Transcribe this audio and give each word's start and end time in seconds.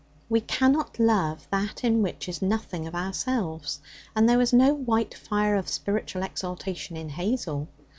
We 0.29 0.41
cannot 0.41 0.97
love 0.97 1.47
that 1.51 1.83
in 1.83 2.01
which 2.01 2.27
is 2.27 2.41
nothing 2.41 2.87
of 2.87 2.95
ourselves, 2.95 3.81
and 4.15 4.27
there 4.27 4.39
was 4.39 4.51
no 4.51 4.73
white 4.73 5.13
fire 5.13 5.55
of 5.55 5.69
spiritual 5.69 6.23
exaltation 6.23 6.97
in 6.97 7.09
Hazel. 7.09 7.67